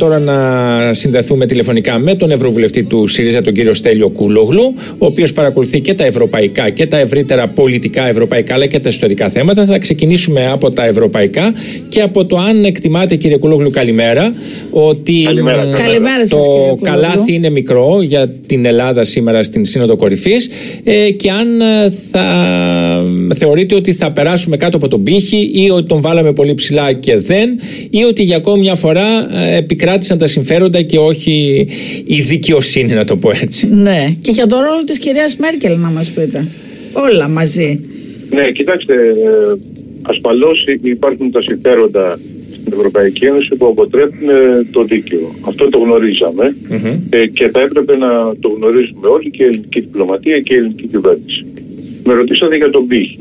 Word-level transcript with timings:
Τώρα 0.00 0.18
να 0.18 0.94
συνδεθούμε 0.94 1.46
τηλεφωνικά 1.46 1.98
με 1.98 2.14
τον 2.14 2.30
Ευρωβουλευτή 2.30 2.82
του 2.82 3.06
ΣΥΡΙΖΑ, 3.06 3.42
τον 3.42 3.52
κύριο 3.52 3.74
Στέλιο 3.74 4.08
Κούλογλου, 4.08 4.74
ο 4.98 5.06
οποίος 5.06 5.32
παρακολουθεί 5.32 5.80
και 5.80 5.94
τα 5.94 6.04
ευρωπαϊκά 6.04 6.70
και 6.70 6.86
τα 6.86 6.98
ευρύτερα 6.98 7.48
πολιτικά 7.48 8.08
ευρωπαϊκά 8.08 8.54
αλλά 8.54 8.66
και 8.66 8.80
τα 8.80 8.88
ιστορικά 8.88 9.28
θέματα. 9.28 9.64
Θα 9.64 9.78
ξεκινήσουμε 9.78 10.46
από 10.46 10.70
τα 10.70 10.86
ευρωπαϊκά 10.86 11.54
και 11.88 12.00
από 12.00 12.24
το 12.24 12.36
αν 12.36 12.64
εκτιμάτε, 12.64 13.16
κύριε 13.16 13.36
Κούλογλου, 13.36 13.70
καλημέρα, 13.70 14.34
ότι 14.70 15.22
καλημέρα, 15.24 15.70
καλημέρα. 15.72 16.26
το 16.28 16.38
κύριε 16.38 16.92
καλάθι 16.92 17.32
είναι 17.32 17.50
μικρό 17.50 18.02
για 18.02 18.28
την 18.46 18.64
Ελλάδα 18.64 19.04
σήμερα 19.04 19.42
στην 19.42 19.64
Σύνοδο 19.64 19.96
Κορυφής 19.96 20.48
ε, 20.84 21.10
και 21.10 21.30
αν 21.30 21.60
ε, 21.60 21.92
θα 22.10 22.24
θεωρείτε 23.34 23.74
ότι 23.74 23.92
θα 23.92 24.12
περάσουμε 24.12 24.56
κάτω 24.56 24.76
από 24.76 24.88
τον 24.88 25.02
πύχη 25.02 25.50
ή 25.54 25.70
ότι 25.70 25.86
τον 25.86 26.00
βάλαμε 26.00 26.32
πολύ 26.32 26.54
ψηλά 26.54 26.92
και 26.92 27.16
δεν, 27.18 27.58
ή 27.90 28.04
ότι 28.04 28.22
για 28.22 28.36
ακόμη 28.36 28.60
μια 28.60 28.74
φορά 28.74 29.06
ε, 29.56 29.60
επικράτησαν 29.90 30.18
τα 30.18 30.26
συμφέροντα 30.26 30.82
και 30.82 30.98
όχι 30.98 31.66
η 32.04 32.20
δικαιοσύνη, 32.20 32.92
να 32.92 33.04
το 33.04 33.16
πω 33.16 33.30
έτσι. 33.42 33.68
Ναι. 33.68 34.16
Και 34.20 34.30
για 34.30 34.46
τον 34.46 34.58
ρόλο 34.58 34.84
της 34.84 34.98
κυρίας 34.98 35.36
Μέρκελ, 35.36 35.78
να 35.78 35.90
μας 35.90 36.08
πείτε. 36.08 36.46
Όλα 36.92 37.28
μαζί. 37.28 37.80
Ναι, 38.30 38.50
κοιτάξτε, 38.50 38.94
ε, 38.94 39.56
ασφαλώς 40.02 40.66
υπάρχουν 40.82 41.30
τα 41.30 41.42
συμφέροντα 41.42 42.18
στην 42.52 42.72
Ευρωπαϊκή 42.72 43.24
Ένωση 43.24 43.54
που 43.58 43.66
αποτρέπουν 43.66 44.28
ε, 44.28 44.66
το 44.70 44.84
δίκαιο. 44.84 45.34
Αυτό 45.40 45.68
το 45.68 45.78
γνωριζαμε 45.78 46.56
και 47.32 47.48
θα 47.52 47.60
έπρεπε 47.60 47.96
να 47.96 48.08
το 48.40 48.48
γνωρίζουμε 48.48 49.06
όλοι 49.08 49.30
και 49.30 49.42
η 49.42 49.46
ελληνική 49.46 49.80
διπλωματία 49.80 50.40
και 50.40 50.54
η 50.54 50.56
ελληνική 50.56 50.86
κυβέρνηση. 50.86 51.46
Με 52.04 52.14
ρωτήσατε 52.14 52.56
για 52.56 52.70
τον 52.70 52.86
πύχη. 52.86 53.18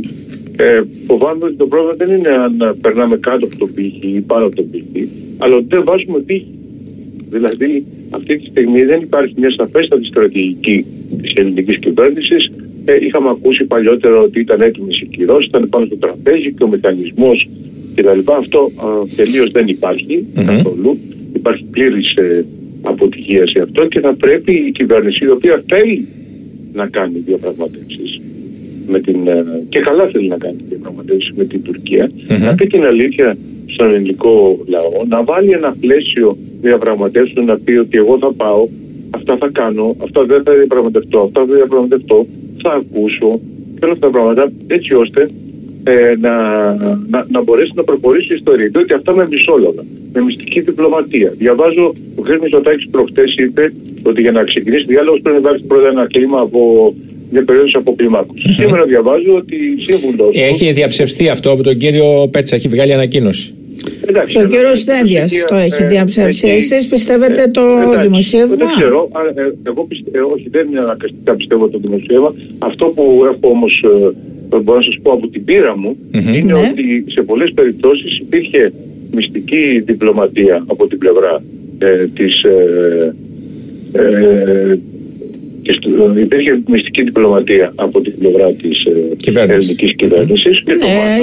Ε, 0.57 0.81
φοβάμαι 1.07 1.45
ότι 1.45 1.55
το 1.55 1.65
πρόβλημα 1.65 1.93
δεν 1.97 2.09
είναι 2.17 2.29
αν 2.29 2.77
περνάμε 2.81 3.17
κάτω 3.17 3.45
από 3.45 3.57
τον 3.57 3.73
πύχη 3.73 4.07
ή 4.15 4.21
πάνω 4.21 4.45
από 4.45 4.55
τον 4.55 4.69
πύχη, 4.69 5.09
αλλά 5.38 5.55
ότι 5.55 5.65
δεν 5.69 5.83
βάζουμε 5.83 6.19
πύχη. 6.19 6.58
Δηλαδή, 7.29 7.85
αυτή 8.09 8.38
τη 8.38 8.45
στιγμή 8.45 8.83
δεν 8.83 9.01
υπάρχει 9.01 9.33
μια 9.38 9.51
σαφέστατη 9.51 10.05
στρατηγική 10.05 10.85
της 11.22 11.33
ελληνικής 11.33 11.80
κυβέρνησης. 11.80 12.52
Ε, 12.85 12.97
είχαμε 13.05 13.30
ακούσει 13.30 13.63
παλιότερα 13.63 14.19
ότι 14.19 14.39
ήταν 14.39 14.61
έτοιμη 14.61 14.94
η 15.02 15.05
κυρώσεις, 15.05 15.47
ήταν 15.47 15.69
πάνω 15.69 15.85
στο 15.85 15.95
τραπέζι 15.95 16.53
και 16.53 16.63
ο 16.63 16.67
μηχανισμός 16.67 17.50
κτλ. 17.95 18.19
Αυτό 18.31 18.72
τελείως 19.16 19.52
δεν 19.52 19.67
υπάρχει 19.67 20.27
καθόλου. 20.45 20.97
Υπάρχει 21.33 21.63
πλήρης 21.72 22.13
ε, 22.16 22.45
αποτυχία 22.81 23.47
σε 23.47 23.59
αυτό 23.59 23.88
και 23.88 24.00
θα 24.00 24.13
πρέπει 24.13 24.53
η 24.53 24.72
κυβέρνηση, 24.72 25.25
η 25.25 25.30
οποία 25.30 25.63
θέλει 25.67 26.07
να 26.73 26.88
κάνει 26.88 27.17
διαπραγματεύσεις, 27.25 28.22
με 28.88 29.00
την, 29.00 29.27
ε, 29.27 29.44
και 29.69 29.80
καλά 29.80 30.07
θέλει 30.07 30.27
να 30.27 30.38
κάνει 30.38 30.57
διαπραγματεύσεις 30.69 31.31
με 31.35 31.44
την 31.44 31.63
τουρκια 31.63 32.09
να 32.39 32.55
πει 32.55 32.67
την 32.67 32.83
αλήθεια 32.83 33.38
στον 33.66 33.94
ελληνικό 33.94 34.59
λαό, 34.67 35.05
να 35.07 35.23
βάλει 35.23 35.52
ένα 35.52 35.75
πλαίσιο 35.80 36.38
διαπραγματεύσεων, 36.61 37.45
να 37.45 37.57
πει 37.57 37.71
ότι 37.71 37.97
εγώ 37.97 38.17
θα 38.19 38.33
πάω, 38.33 38.67
αυτά 39.09 39.38
θα 39.38 39.49
κάνω, 39.52 39.95
αυτά 40.03 40.25
δεν 40.25 40.43
θα 40.43 40.53
διαπραγματευτώ, 40.53 41.19
αυτά 41.19 41.45
θα 41.45 41.55
διαπραγματευτώ, 41.55 42.25
θα 42.61 42.71
ακούσω 42.71 43.39
και 43.79 43.85
όλα 43.85 43.93
αυτά 43.93 44.05
τα 44.07 44.11
πράγματα, 44.11 44.51
έτσι 44.67 44.93
ώστε 44.93 45.27
ε, 45.83 46.16
να, 46.19 46.33
να, 47.09 47.25
να 47.29 47.41
μπορέσει 47.43 47.71
να 47.75 47.83
προχωρήσει 47.83 48.33
η 48.33 48.35
ιστορία. 48.35 48.67
Διότι 48.67 48.93
αυτά 48.93 49.16
με 49.16 49.27
μισόλογα, 49.29 49.83
με 50.13 50.21
μυστική 50.21 50.59
διπλωματία. 50.61 51.29
Διαβάζω, 51.38 51.93
ο 52.16 52.21
κ. 52.21 52.27
Μητσοτάκης 52.41 52.89
προχτές 52.89 53.35
είπε 53.38 53.73
ότι 54.03 54.21
για 54.21 54.31
να 54.31 54.44
ξεκινήσει 54.44 54.85
διάλογος 54.85 55.19
πρέπει 55.21 55.41
να 55.41 55.49
υπάρχει 55.49 55.66
πρώτα 55.66 55.88
ένα 55.88 56.07
κλίμα 56.07 56.39
από 56.39 56.94
μια 57.31 57.44
περίοδο 57.44 57.69
αποκλιμάκωση. 57.73 58.53
Σήμερα 58.53 58.85
διαβάζω 58.85 59.35
ότι 59.35 59.57
σύμβουλο. 59.77 60.29
Έχει 60.33 60.71
διαψευστεί 60.71 61.29
αυτό 61.29 61.51
από 61.51 61.63
τον 61.63 61.77
κύριο 61.77 62.27
Πέτσα, 62.31 62.55
έχει 62.55 62.67
βγάλει 62.67 62.94
ανακοίνωση. 62.94 63.53
Εντάξει, 64.07 64.37
ο 64.37 64.47
κύριος 64.47 64.83
Δένδια 64.83 65.27
το 65.47 65.55
έχει 65.55 65.83
ε, 65.83 65.87
διαψεύσει. 65.87 66.47
Εσείς 66.47 66.87
πιστεύετε 66.87 67.47
το 67.47 67.61
δημοσίευμα; 68.01 68.55
Δεν 68.55 68.67
ξέρω. 68.67 69.09
Ε, 69.35 69.41
εγώ 69.63 69.83
πιστεύω, 69.83 70.31
όχι, 70.31 70.47
δεν 70.49 70.67
είναι 70.67 70.79
αναγκαστικά 70.79 71.35
πιστεύω 71.35 71.69
το 71.69 71.77
δημοσίευμα. 71.77 72.33
Αυτό 72.59 72.85
που 72.85 73.21
έχω 73.25 73.53
όμως 73.55 73.83
ε, 74.53 74.57
μπορώ 74.57 74.77
να 74.77 74.83
σας 74.83 74.97
πω 75.01 75.11
από 75.11 75.28
την 75.28 75.44
πείρα 75.45 75.78
μου 75.78 75.97
είναι 76.11 76.53
ναι. 76.53 76.59
ότι 76.59 77.05
σε 77.07 77.22
πολλές 77.22 77.51
περιπτώσεις 77.53 78.19
υπήρχε 78.19 78.73
μυστική 79.11 79.81
διπλωματία 79.85 80.63
από 80.67 80.88
την 80.88 80.97
πλευρά 80.97 81.44
ε, 81.78 82.07
της, 82.07 82.33
και 85.62 85.80
υπήρχε 86.22 86.62
μυστική 86.68 87.02
διπλωματία 87.03 87.74
από 87.75 88.02
την 88.02 88.14
πλευρά 88.20 88.52
της 88.52 88.86
ε, 88.86 89.42
ελληνικής 89.42 89.96
κυβέρνησης. 89.96 90.64
Ναι, 90.66 90.75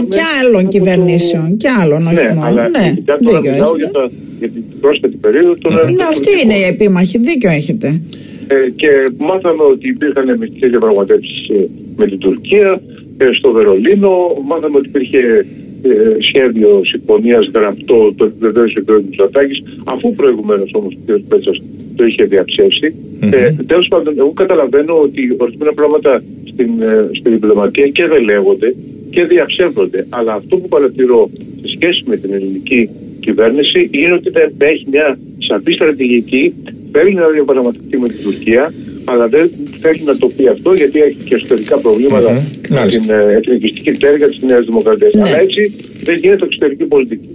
και, 0.09 0.21
άλλων 0.41 0.69
κυβερνήσεων. 0.69 1.57
Και 1.57 1.69
άλλων, 1.81 2.07
όχι 2.07 2.15
ναι, 2.15 2.33
μόνο. 2.35 2.47
Αλλά 2.47 2.69
ναι, 2.69 2.95
τώρα 3.25 3.41
μιλάω 3.41 3.77
για, 3.77 3.91
τα, 3.91 4.11
για 4.39 4.49
την 4.49 4.63
πρόσφατη 4.81 5.17
περίοδο 5.17 5.55
των 5.55 5.73
Ναι, 5.73 6.05
αυτή 6.09 6.31
είναι 6.45 6.55
η 6.55 6.63
επίμαχη. 6.63 7.19
Δίκιο 7.19 7.51
έχετε. 7.51 8.01
Ε, 8.49 8.71
και 8.71 8.89
μάθαμε 9.19 9.63
ότι 9.73 9.89
υπήρχαν 9.89 10.39
μυστικές 10.39 10.71
διαπραγματεύσεις 10.71 11.49
ε, 11.49 11.69
με 11.97 12.07
την 12.07 12.19
Τουρκία, 12.19 12.81
ε, 13.19 13.29
στο 13.33 13.53
Βερολίνο. 13.53 14.11
Μάθαμε 14.45 14.77
ότι 14.77 14.89
υπήρχε 14.89 15.47
ε, 15.83 16.23
σχέδιο 16.29 16.81
συμφωνίας 16.85 17.51
γραπτό, 17.55 18.13
το 18.17 18.25
επιβεβαίωσε 18.25 18.79
ο 18.79 18.83
κ. 18.83 19.03
Μητσοτάκης, 19.05 19.63
αφού 19.85 20.15
προηγουμένως 20.15 20.71
όμως 20.75 20.95
ο 20.95 20.99
κ. 21.07 21.21
Πέτσας 21.29 21.63
το 21.97 22.05
είχε 22.05 22.25
διαψεύσει. 22.25 22.95
Mm-hmm. 22.95 23.33
Ε, 23.33 23.51
Τέλος 23.67 23.89
πάντων, 23.89 24.15
εγώ 24.19 24.33
καταλαβαίνω 24.33 24.95
ότι 25.01 25.37
ορισμένα 25.37 25.73
πράγματα 25.73 26.23
στην, 26.51 26.71
ε, 26.83 27.09
στην 27.19 27.33
διπλωματία 27.33 27.87
και 27.89 28.07
δεν 28.07 28.23
λέγονται 28.23 28.75
και 29.11 29.25
διαψεύδονται. 29.25 30.07
Αλλά 30.09 30.33
αυτό 30.33 30.57
που 30.57 30.69
παρατηρώ 30.69 31.31
σε 31.63 31.73
σχέση 31.75 32.03
με 32.07 32.17
την 32.17 32.33
ελληνική 32.33 32.89
κυβέρνηση 33.21 33.89
είναι 33.93 34.13
ότι 34.13 34.31
δεν 34.31 34.53
έχει 34.59 34.87
μια 34.91 35.19
σαφή 35.39 35.73
στρατηγική. 35.73 36.55
Θέλει 36.93 37.15
να 37.15 37.29
διαπραγματευτεί 37.29 37.99
με 37.99 38.09
την 38.09 38.23
Τουρκία, 38.23 38.73
αλλά 39.05 39.29
δεν 39.29 39.51
θέλει 39.81 40.01
να 40.05 40.17
το 40.17 40.27
πει 40.37 40.49
αυτό 40.49 40.75
γιατί 40.75 41.01
έχει 41.01 41.17
και 41.25 41.35
εσωτερικά 41.35 41.79
προβλήματα 41.79 42.31
mm-hmm. 42.31 42.83
με 42.83 42.87
την 42.87 43.11
ε, 43.11 43.37
εθνικιστική 43.37 43.91
πτέρυγα 43.91 44.27
της 44.29 44.43
Νέας 44.43 44.65
Δημοκρατίας. 44.65 45.13
Ναι. 45.13 45.23
Αλλά 45.23 45.41
έτσι 45.41 45.73
δεν 46.07 46.17
γίνεται 46.23 46.45
εξωτερική 46.45 46.85
πολιτική. 46.85 47.29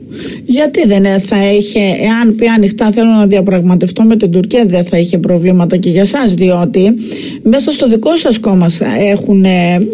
Γιατί 0.43 0.87
δεν 0.87 1.19
θα 1.19 1.51
είχε, 1.51 1.79
εάν 1.79 2.35
πει 2.35 2.47
ανοιχτά 2.47 2.91
θέλω 2.91 3.09
να 3.09 3.27
διαπραγματευτώ 3.27 4.03
με 4.03 4.15
την 4.17 4.31
Τουρκία, 4.31 4.65
δεν 4.65 4.83
θα 4.83 4.97
είχε 4.97 5.17
προβλήματα 5.17 5.77
και 5.77 5.89
για 5.89 6.01
εσάς, 6.01 6.33
διότι 6.33 6.95
μέσα 7.43 7.71
στο 7.71 7.87
δικό 7.87 8.17
σας 8.17 8.39
κόμμα 8.39 8.71
έχουν, 9.11 9.45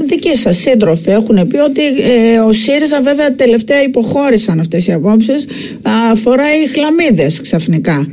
δικοί 0.05 0.37
σας 0.37 0.57
σύντροφοι 0.57 1.09
έχουν 1.09 1.47
πει 1.47 1.57
ότι 1.57 1.81
ε, 1.81 2.39
ο 2.39 2.53
ΣΥΡΙΖΑ 2.53 3.01
βέβαια 3.01 3.35
τελευταία 3.35 3.83
υποχώρησαν 3.83 4.59
αυτές 4.59 4.87
οι 4.87 4.91
απόψεις, 4.91 5.47
αφορά 6.11 6.45
οι 6.63 6.67
χλαμίδε 6.67 7.31
ξαφνικά. 7.41 8.07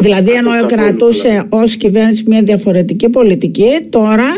Δηλαδή 0.00 0.30
ενώ 0.30 0.50
κρατούσε 0.66 1.46
ως 1.48 1.76
κυβέρνηση 1.76 2.24
μια 2.26 2.42
διαφορετική 2.42 3.08
πολιτική, 3.08 3.86
τώρα 3.90 4.28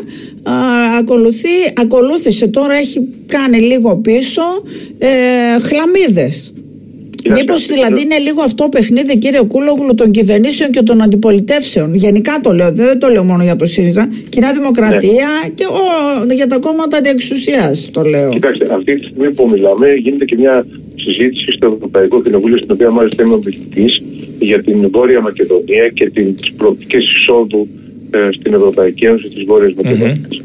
α, 0.42 0.52
ακολουθεί, 0.98 1.48
ακολούθησε, 1.76 2.46
τώρα 2.46 2.74
έχει 2.74 3.08
κάνει 3.26 3.58
λίγο 3.58 3.96
πίσω 3.96 4.42
ε, 4.98 5.08
χλαμίδες. 5.60 6.54
Μήπως 7.30 7.66
δηλαδή 7.66 8.00
είναι 8.00 8.18
λίγο 8.18 8.42
αυτό 8.42 8.68
παιχνίδι, 8.68 9.18
κύριε 9.18 9.42
Κούλογλου, 9.42 9.94
των 9.94 10.10
κυβερνήσεων 10.10 10.70
και 10.70 10.82
των 10.82 11.02
αντιπολιτεύσεων. 11.02 11.94
Γενικά 11.94 12.40
το 12.42 12.52
λέω, 12.52 12.72
δεν 12.72 12.98
το 12.98 13.08
λέω 13.08 13.24
μόνο 13.24 13.42
για 13.42 13.56
το 13.56 13.66
ΣΥΡΙΖΑ. 13.66 14.08
Κοινά 14.28 14.52
Δημοκρατία 14.52 15.28
ναι. 15.42 15.48
και 15.54 15.64
ο, 15.64 16.34
για 16.34 16.46
τα 16.46 16.58
κόμματα 16.58 16.96
αντιεξουσία 16.96 17.74
το 17.90 18.02
λέω. 18.02 18.30
Κοιτάξτε, 18.30 18.66
αυτή 18.74 18.98
τη 18.98 19.04
στιγμή 19.04 19.32
που 19.32 19.48
μιλάμε, 19.52 19.94
γίνεται 19.94 20.24
και 20.24 20.36
μια 20.36 20.66
συζήτηση 20.94 21.52
στο 21.56 21.66
Ευρωπαϊκό 21.74 22.22
Κοινοβούλιο, 22.22 22.56
στην 22.56 22.70
οποία 22.72 22.90
μάλιστα 22.90 23.22
είμαι 23.22 23.38
objektiv, 23.42 23.88
για 24.38 24.62
την 24.62 24.90
Βόρεια 24.90 25.20
Μακεδονία 25.20 25.88
και 25.88 26.10
τις 26.10 26.52
προοπτικές 26.56 27.02
εισόδου 27.12 27.68
ε, 28.10 28.28
στην 28.32 28.54
Ευρωπαϊκή 28.54 29.04
Ένωση 29.04 29.28
της 29.28 29.44
Βόρειας 29.44 29.74
Μακεδονίας. 29.74 30.42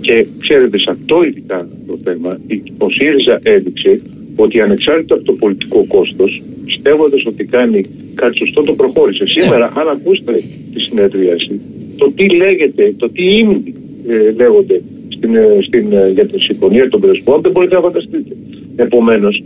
Και 0.00 0.26
ξέρετε, 0.38 0.78
σε 0.78 0.90
αυτό 0.90 1.22
ειδικά 1.22 1.68
το 1.86 1.98
θέμα, 2.04 2.40
ο 2.78 2.90
ΣΥΡΙΖΑ 2.90 3.38
έδειξε 3.42 4.00
ότι 4.36 4.60
ανεξάρτητα 4.60 5.14
από 5.14 5.24
το 5.24 5.32
πολιτικό 5.32 5.84
κόστος, 5.88 6.42
πιστεύοντας 6.64 7.26
ότι 7.26 7.44
κάνει 7.44 7.80
κάτι 8.14 8.36
σωστό, 8.36 8.62
το 8.62 8.72
προχώρησε. 8.72 9.24
Σήμερα, 9.24 9.72
αν 9.76 9.88
ακούσετε 9.88 10.32
τη 10.74 10.80
συνεδρίαση, 10.80 11.60
το 11.96 12.10
τι 12.14 12.28
λέγεται, 12.28 12.94
το 12.96 13.08
τι 13.08 13.22
ήμουν 13.22 13.64
ε, 14.08 14.30
λέγονται 14.36 14.80
στην, 15.08 15.34
ε, 15.34 15.58
στην, 15.62 15.92
ε, 15.92 16.08
για 16.08 16.26
τη 16.26 16.38
συμφωνία 16.40 16.88
των 16.88 17.00
Πρεσπών, 17.00 17.40
δεν 17.40 17.52
μπορείτε 17.52 17.74
να 17.74 17.80
φανταστείτε. 17.80 18.36
Επομένως, 18.76 19.42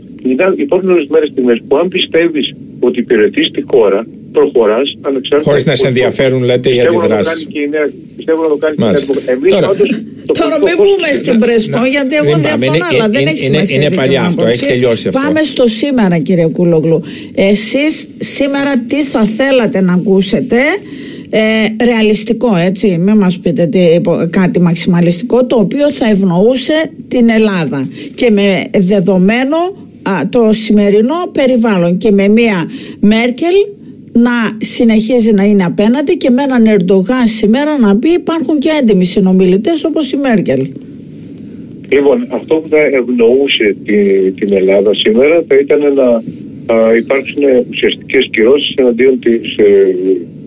υπάρχουν 0.56 0.90
ορισμένες 0.90 1.28
στιγμές 1.28 1.62
που 1.68 1.76
αν 1.76 1.88
πιστεύεις 1.88 2.54
ότι 2.86 2.98
υπηρετείς 3.00 3.50
τη 3.50 3.62
χώρα, 3.66 4.06
προχωράς 4.32 4.96
ανεξάρτητα. 5.00 5.50
Χωρίς 5.50 5.66
να 5.66 5.74
σε 5.74 5.86
ενδιαφέρουν, 5.86 6.42
λέτε, 6.42 6.74
οι 6.74 6.80
αντιδράσεις. 6.80 7.46
Πιστεύω 8.16 8.42
να 8.42 8.48
το 8.48 8.56
κάνει 8.56 8.76
και 8.76 9.46
η 9.46 9.50
Τώρα, 9.50 9.68
Τώρα 10.26 10.58
μην 10.58 10.76
πούμε 10.76 11.08
στην 11.22 11.38
Πρεσπό, 11.38 11.78
ναι. 11.78 11.88
γιατί 11.88 12.16
εγώ 12.16 12.38
διαφωνώ, 12.38 12.84
αλλά 12.90 13.08
δεν 13.08 13.26
έχει 13.26 13.38
σημασία. 13.38 13.76
Είναι 13.76 13.94
παλιά 13.94 14.22
αυτό, 14.22 14.46
έχει 14.46 14.66
τελειώσει 14.66 15.08
αυτό. 15.08 15.20
Πάμε 15.20 15.42
στο 15.42 15.68
σήμερα, 15.68 16.18
κύριε 16.18 16.48
Κούλογλου. 16.48 17.02
Εσείς 17.34 18.08
σήμερα 18.18 18.72
τι 18.86 19.02
θα 19.02 19.24
θέλατε 19.24 19.80
να 19.80 19.92
ακούσετε; 19.92 20.56
Ε, 21.30 21.84
ρεαλιστικό 21.84 22.56
έτσι 22.56 22.98
μην 23.00 23.16
μας 23.16 23.38
πείτε 23.38 23.66
τι, 23.66 23.78
κάτι 24.30 24.60
μαξιμαλιστικό 24.60 25.46
το 25.46 25.56
οποίο 25.56 25.90
θα 25.90 26.08
ευνοούσε 26.10 26.90
την 27.08 27.28
Ελλάδα 27.28 27.88
και 28.14 28.30
με 28.30 28.64
δεδομένο 28.78 29.56
το 30.30 30.52
σημερινό 30.52 31.30
περιβάλλον 31.32 31.98
και 31.98 32.10
με 32.10 32.28
μία 32.28 32.70
Μέρκελ 33.00 33.54
να 34.12 34.56
συνεχίζει 34.60 35.32
να 35.32 35.44
είναι 35.44 35.64
απέναντι 35.64 36.16
και 36.16 36.30
με 36.30 36.42
έναν 36.42 36.66
Ερντογάν 36.66 37.26
σήμερα 37.26 37.78
να 37.78 37.98
πει 37.98 38.10
υπάρχουν 38.10 38.58
και 38.58 38.70
έντιμοι 38.80 39.04
συνομιλητές 39.04 39.84
όπως 39.84 40.12
η 40.12 40.16
Μέρκελ. 40.16 40.66
Λοιπόν, 41.88 42.26
αυτό 42.30 42.54
που 42.54 42.68
θα 42.68 42.78
ευνοούσε 42.78 43.76
τη, 43.84 44.30
την 44.30 44.52
Ελλάδα 44.52 44.94
σήμερα 44.94 45.44
θα 45.48 45.54
ήταν 45.60 45.94
να 45.94 46.08
α, 46.74 46.96
υπάρξουν 46.96 47.42
ουσιαστικές 47.70 48.28
κυρώσεις 48.30 48.74
εναντίον 48.76 49.18
της 49.18 49.56
ε, 49.56 49.94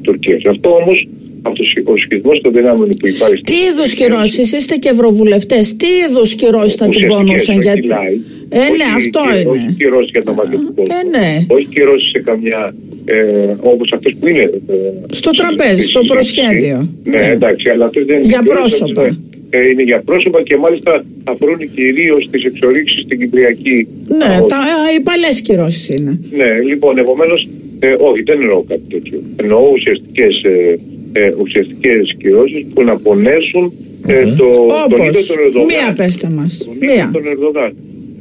Τουρκίας. 0.01 0.41
Αυτό 0.45 0.69
όμως 0.69 1.07
από 1.41 1.91
ο 1.91 1.97
σχισμό 1.97 2.31
των 2.41 2.51
δυνάμεων 2.53 2.89
που 2.99 3.07
υπάρχει. 3.07 3.41
Τι 3.41 3.53
είδους 3.53 3.93
κυρώσεις, 3.93 4.51
είστε 4.51 4.75
και 4.75 4.89
ευρωβουλευτές, 4.89 5.75
τι 5.75 5.87
είδους 6.09 6.35
κυρώσεις 6.35 6.73
θα 6.73 6.89
την 6.89 7.07
πόνουσαν 7.07 7.61
για. 7.61 7.73
Ε, 8.49 8.57
ναι, 8.57 8.87
αυτό 8.97 9.19
είναι. 9.33 9.49
Όχι 9.49 9.73
κυρώσεις 9.77 10.11
για 10.11 10.23
το 10.23 10.33
μαγνητικό. 10.33 10.81
Ε, 10.81 11.17
ναι. 11.17 11.45
Όχι 11.47 11.65
κυρώσεις 11.65 12.09
σε 12.09 12.19
καμιά. 12.19 12.75
Ε, 13.05 13.55
Όπως 13.59 13.91
αυτές 13.93 14.15
που 14.19 14.27
είναι. 14.27 14.43
Ε, 14.43 14.75
στο 15.11 15.31
τραπέζι, 15.31 15.81
στο 15.81 16.01
προσχέδιο. 16.07 16.89
Ναι, 17.03 17.17
ναι, 17.17 17.25
εντάξει, 17.25 17.69
αλλά 17.69 17.85
αυτές 17.85 18.05
δεν 18.05 18.17
είναι. 18.17 18.27
Για 18.27 18.43
πρόσωπα. 18.43 19.17
Ε, 19.49 19.69
είναι 19.69 19.83
για 19.83 20.01
πρόσωπα 20.05 20.41
και 20.41 20.57
μάλιστα 20.57 21.05
αφορούν 21.23 21.57
κυρίως 21.75 22.29
τις 22.31 22.43
εξορίξεις 22.43 23.01
στην 23.03 23.19
Κυπριακή. 23.19 23.87
Ναι, 24.07 24.41
τα, 24.47 24.57
οι 24.97 25.01
παλές 25.01 25.41
κυρώσεις 25.41 25.89
είναι. 25.89 26.19
Ναι, 26.31 26.59
λοιπόν, 26.69 26.97
επομένως, 26.97 27.47
ε, 27.79 27.95
όχι, 27.99 28.21
δεν 28.23 28.41
εννοώ 28.41 28.63
κάτι 28.63 28.81
τέτοιο. 28.89 29.21
Εννοώ 29.35 29.59
ουσιαστικές 29.73 30.41
ε, 30.43 30.75
ε, 31.11 31.33
ουσιαστικές 31.41 32.15
κυρώσεις 32.17 32.67
που 32.73 32.83
να 32.83 32.97
πονέσουν 32.97 33.73
ε, 34.07 34.23
το, 34.37 34.45
Όπως, 34.45 34.97
τον 34.97 35.07
ίδιο 35.07 35.21
τον 35.27 35.37
Ερδογάν. 35.45 35.65
Μία 35.65 35.93
πέστε 35.97 36.29
μας. 36.29 36.57
Τον 36.65 36.77
Μία. 36.79 37.09
Τον 37.13 37.27
Ερδογάν. 37.27 37.75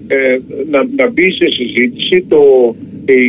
Ε, 0.06 0.38
να, 0.70 0.87
να 0.97 1.11
μπει 1.11 1.31
σε 1.31 1.47
συζήτηση 1.58 2.25
το, 2.29 2.41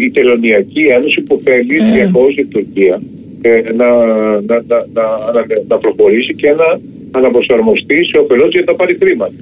η 0.05 0.11
Τελωνιακή 0.11 0.81
Ένωση 0.81 1.21
που 1.21 1.41
θέλει 1.43 1.75
ε. 1.75 1.91
διακόσια 1.93 2.43
η 2.43 2.45
Τουρκία 2.45 3.01
ε, 3.41 3.61
να, 3.75 3.89
να, 4.49 4.63
να, 4.67 4.77
να, 5.33 5.45
να, 5.67 5.77
προχωρήσει 5.77 6.35
και 6.35 6.49
να 6.49 6.79
αναπροσαρμοστεί 7.11 8.05
σε 8.05 8.17
οπελός 8.17 8.49
για 8.49 8.63
να 8.65 8.73
πάρει 8.73 8.97
χρήματα. 9.01 9.33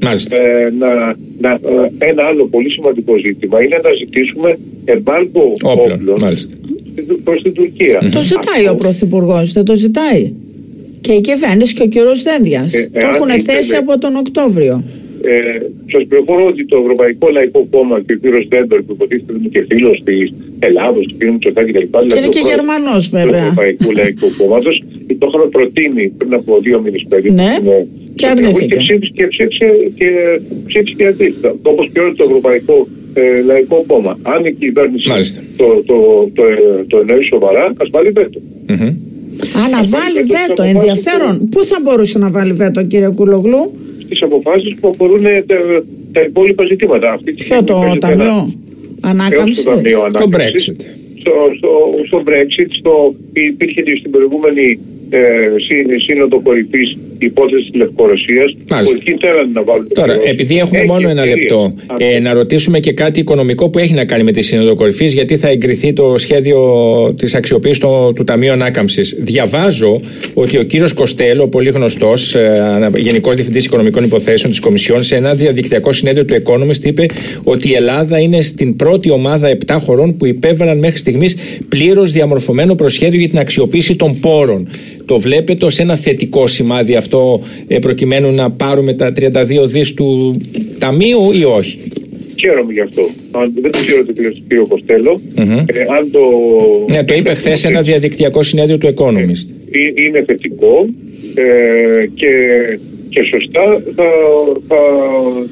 Μάλιστα. 0.00 0.36
Ε, 0.36 0.72
να, 0.78 1.16
να, 1.40 1.50
ε, 1.50 2.08
ένα 2.08 2.22
άλλο 2.24 2.46
πολύ 2.46 2.70
σημαντικό 2.70 3.18
ζήτημα 3.18 3.62
είναι 3.64 3.80
να 3.82 3.92
ζητήσουμε 3.92 4.58
εμπάργκο 4.84 5.52
όπλων, 5.62 6.00
όπλων 6.00 6.20
Μάλιστα 6.20 6.56
προς 7.24 7.42
την 7.42 7.52
Τουρκία. 7.52 7.98
Το 8.12 8.20
ζητάει 8.22 8.68
ο 8.70 8.74
Πρωθυπουργός, 8.74 9.52
δεν 9.52 9.64
το 9.64 9.76
ζητάει. 9.76 10.32
Και 11.00 11.12
η 11.12 11.20
κυβέρνηση 11.20 11.74
και 11.74 11.82
ο 11.82 11.86
κύριος 11.86 12.22
Δένδιας. 12.22 12.74
Ε, 12.74 12.90
το 12.92 13.06
έχουν 13.06 13.44
θέσει 13.44 13.74
από 13.74 13.98
τον 13.98 14.16
Οκτώβριο. 14.16 14.84
Ε, 15.24 15.58
Σας 15.92 16.02
πληροφορώ 16.08 16.44
ότι 16.46 16.62
το 16.66 16.76
Ευρωπαϊκό 16.82 17.28
Λαϊκό 17.36 17.66
Κόμμα 17.70 17.96
και 18.06 18.12
ο 18.12 18.16
κύριος 18.16 18.44
Δέντορ, 18.48 18.82
που 18.82 18.92
υποτίθεται 18.92 19.32
είναι 19.38 19.48
και 19.54 19.64
φίλος 19.70 20.02
της 20.04 20.34
Ελλάδος, 20.58 21.04
του 21.08 21.16
κ. 21.18 21.22
Μητσοτάκη 21.32 21.72
κτλ. 21.72 22.06
Και 22.06 22.18
είναι 22.18 22.28
και 22.36 22.42
Γερμανός, 22.52 23.08
βέβαια. 23.08 23.40
Του 23.40 23.46
Ευρωπαϊκού 23.46 23.90
Λαϊκού 24.00 24.28
Κόμματος, 24.38 24.82
το 25.18 25.26
είχαν 25.28 25.48
προτείνει 25.56 26.04
πριν 26.18 26.34
από 26.34 26.60
δύο 26.60 26.80
μήνες 26.80 27.04
περίπου. 27.08 27.34
Ναι. 27.34 27.52
Και 28.14 28.26
αρνήθηκε. 28.26 28.66
Και 28.66 28.76
ψήφισε 28.76 29.12
και, 29.14 29.26
ψήφισε 29.26 29.68
και, 29.98 30.08
ψήφισε 30.66 30.94
και 30.96 31.06
αντίθετα. 31.06 31.54
Όπως 31.62 31.90
και 31.92 32.00
όλο 32.00 32.14
το 32.14 32.24
Ευρωπαϊκό 32.28 32.86
ε, 33.14 33.42
Λαϊκό 33.42 33.84
Κόμμα. 33.86 34.18
Αν 34.22 34.44
η 34.44 34.52
κυβέρνηση 34.52 35.08
το, 35.56 35.64
το, 35.66 35.84
το, 35.86 35.94
το, 36.34 36.42
το 36.86 36.98
εννοεί 36.98 37.22
σοβαρά, 37.22 37.72
ας 37.76 37.88
βάλει 37.90 38.10
βέτο. 38.10 38.40
Mm-hmm. 38.68 38.92
Α, 39.60 39.68
να 39.68 39.80
βάλει 39.96 40.20
βέτο, 40.34 40.62
ενδιαφέρον. 40.62 41.48
Πού 41.48 41.64
θα 41.64 41.78
μπορούσε 41.82 42.18
να 42.18 42.30
βάλει 42.30 42.52
βέτο, 42.52 42.84
κύριε 42.84 43.08
Κουλογλού, 43.08 43.72
Στι 44.04 44.16
αποφάσεις 44.20 44.74
που 44.80 44.88
αφορούν 44.88 45.22
τα, 45.46 45.56
τα 46.12 46.20
υπόλοιπα 46.20 46.64
ζητήματα. 46.64 47.20
Ποιο 47.36 47.64
το 47.64 47.96
Ταμείο 48.00 48.52
Ανάκαμψης, 49.00 49.62
το 49.62 50.28
Brexit. 50.32 50.80
Στο, 51.18 51.32
στο, 51.56 51.70
στο 52.06 52.22
Brexit, 52.26 52.68
στο, 52.78 53.14
υπήρχε 53.32 53.82
στην 53.98 54.10
προηγούμενη 54.10 54.80
ε, 55.10 55.98
σύνοδο 55.98 56.40
κορυφής 56.40 56.98
υπόθεση 57.24 57.70
της 57.70 57.80
Λευκορωσίας. 57.80 58.52
Που 58.66 58.92
εκεί 58.96 59.16
θέλανε 59.20 59.50
να 59.52 59.62
βάλουν. 59.62 59.88
Τώρα, 59.94 60.14
επειδή 60.24 60.58
έχουμε 60.58 60.84
μόνο 60.84 61.08
ένα 61.08 61.26
λεπτό, 61.26 61.74
ε, 61.96 62.18
να 62.18 62.32
ρωτήσουμε 62.32 62.80
και 62.80 62.92
κάτι 62.92 63.20
οικονομικό 63.20 63.70
που 63.70 63.78
έχει 63.78 63.94
να 63.94 64.04
κάνει 64.04 64.22
με 64.22 64.32
τη 64.32 64.42
Σύνοδο 64.42 64.74
Κορυφής, 64.74 65.12
γιατί 65.12 65.36
θα 65.36 65.48
εγκριθεί 65.48 65.92
το 65.92 66.14
σχέδιο 66.16 66.58
της 67.16 67.34
αξιοποίησης 67.34 67.78
του 68.14 68.24
Ταμείου 68.24 68.52
Ανάκαμψης. 68.52 69.16
Διαβάζω 69.20 70.00
ότι 70.34 70.58
ο 70.58 70.62
κύριος 70.62 70.92
Κοστέλο, 70.92 71.48
πολύ 71.48 71.70
γνωστός, 71.70 72.34
ε, 72.34 72.90
Γενικός 72.96 73.34
Διευθυντής 73.34 73.64
Οικονομικών 73.64 74.04
Υποθέσεων 74.04 74.50
της 74.50 74.60
Κομισιόν, 74.60 75.02
σε 75.02 75.16
ένα 75.16 75.34
διαδικτυακό 75.34 75.92
συνέδριο 75.92 76.24
του 76.24 76.34
Economist, 76.34 76.84
είπε 76.84 77.06
ότι 77.42 77.68
η 77.68 77.74
Ελλάδα 77.74 78.18
είναι 78.18 78.42
στην 78.42 78.76
πρώτη 78.76 79.10
ομάδα 79.10 79.48
7 79.48 79.78
χωρών 79.78 80.16
που 80.16 80.26
υπέβαλαν 80.26 80.78
μέχρι 80.78 80.98
στιγμής 80.98 81.36
πλήρως 81.68 82.12
διαμορφωμένο 82.12 82.74
προσχέδιο 82.74 83.18
για 83.18 83.28
την 83.28 83.38
αξιοποίηση 83.38 83.96
των 83.96 84.20
πόρων. 84.20 84.68
Το 85.04 85.18
βλέπετε 85.18 85.64
ως 85.64 85.78
ένα 85.78 85.96
θετικό 85.96 86.46
σημάδι 86.46 86.94
αυτό 86.94 87.42
ε, 87.68 87.78
προκειμένου 87.78 88.34
να 88.34 88.50
πάρουμε 88.50 88.94
τα 88.94 89.12
32 89.16 89.66
δις 89.66 89.94
του 89.94 90.40
ταμείου 90.78 91.32
ή 91.32 91.44
όχι; 91.44 91.78
Χαίρομαι 92.42 92.72
γι' 92.72 92.80
αυτό. 92.80 93.10
δεν 93.62 93.70
το 93.70 93.78
ξέρω 93.86 94.04
το 94.04 94.12
κύριο 94.12 94.66
Κοστέλο. 94.66 95.20
Ε, 95.36 95.80
αν 95.96 96.10
το... 96.10 96.20
Ναι, 96.90 97.04
το 97.04 97.14
είπε 97.14 97.34
χθες 97.34 97.64
ένα 97.64 97.82
διαδικτυακό 97.82 98.42
συνέδριο 98.42 98.78
του 98.78 98.94
Economist. 98.96 99.46
Ε, 99.70 100.04
είναι 100.04 100.24
θετικό 100.26 100.86
ε, 101.34 102.06
και, 102.14 102.28
και 103.08 103.22
σωστά 103.22 103.82
θα, 103.96 104.04
θα 104.68 104.76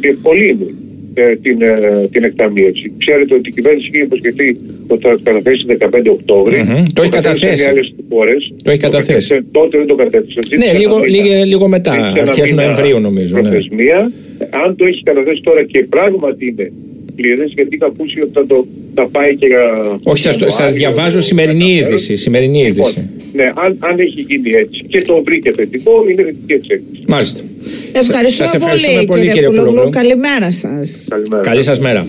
διευκολύνει 0.00 0.79
ε, 1.14 1.36
την, 1.36 1.62
ε, 1.62 2.08
την 2.12 2.24
εκταμείευση. 2.24 2.92
Ξέρετε 2.98 3.34
ότι 3.34 3.48
η 3.48 3.52
κυβέρνηση 3.52 3.88
είχε 3.92 4.02
υποσχεθεί 4.02 4.56
ότι 4.86 5.02
θα 5.02 5.18
καταθέσει 5.22 5.64
15 5.68 6.10
Οκτώβρη. 6.10 6.64
Mm-hmm. 6.64 6.86
Το 6.92 7.02
έχει 7.02 7.10
καταθέσει. 7.10 7.64
Χώρες, 8.10 8.52
το 8.62 8.70
έχει 8.70 8.80
καταθέσει. 8.80 9.28
Το 9.28 9.42
τότε 9.52 9.78
δεν 9.78 9.86
το 9.86 9.94
κατέθεσε. 9.94 10.38
Ναι, 10.56 10.78
λίγο, 10.78 10.98
λίγο, 10.98 11.44
λίγο 11.44 11.68
μετά, 11.68 11.92
αρχές 12.20 12.50
Νοεμβρίου 12.50 12.98
νομίζω. 13.00 13.36
Ναι. 13.36 13.50
Αν 14.64 14.76
το 14.76 14.84
έχει 14.84 15.02
καταθέσει 15.02 15.40
τώρα 15.42 15.64
και 15.64 15.84
πράγματι 15.84 16.46
είναι 16.46 16.72
πλήρες, 17.16 17.52
γιατί 17.54 17.76
είχα 17.76 17.86
ακούσει 17.86 18.20
ότι 18.20 18.30
θα, 18.32 18.46
το, 18.46 18.66
θα 18.94 19.06
πάει 19.06 19.36
και 19.36 19.46
για. 19.46 19.64
Όχι, 20.04 20.28
σας 20.46 20.72
διαβάζω 20.72 21.20
σημερινή 21.20 21.72
είδηση. 21.72 22.16
Σημερινή 22.16 22.62
λοιπόν, 22.62 22.88
είδηση. 22.88 23.10
Ναι, 23.32 23.52
αν, 23.54 23.76
αν 23.78 23.98
έχει 23.98 24.20
γίνει 24.28 24.50
έτσι 24.50 24.84
και 24.88 25.00
το 25.00 25.22
βρήκε 25.24 25.52
θετικό, 25.52 26.04
είναι 26.10 26.22
θετική 26.22 26.52
εξέλιξη. 26.52 27.02
Μάλιστα. 27.06 27.40
Ευχαριστούμε, 27.92 28.48
σας 28.48 28.54
ευχαριστούμε 28.54 28.94
πολύ, 28.94 29.06
πολύ, 29.06 29.20
κύριε, 29.32 29.48
κύριε 29.48 29.90
Καλημέρα 29.90 30.52
σας. 30.52 31.04
Καλημέρα. 31.08 31.42
Καλή 31.42 31.62
σας 31.62 31.78
μέρα. 31.78 32.06